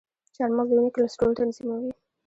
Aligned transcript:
چارمغز 0.35 0.69
د 0.69 0.71
وینې 0.75 0.91
کلسترول 0.95 1.33
تنظیموي. 1.39 1.91